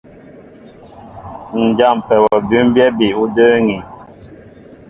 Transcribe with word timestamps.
Ǹ 1.61 1.63
jâmpɛ 1.77 2.15
wɔ 2.23 2.35
bʉ́mbyɛ́ 2.47 2.87
bi 2.97 3.07
ú 3.21 3.25
də́ə́ŋí. 3.35 3.77